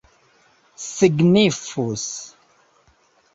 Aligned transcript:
signifus 0.85 2.05